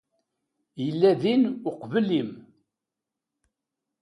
[0.83, 2.31] Yella din uqbel-im.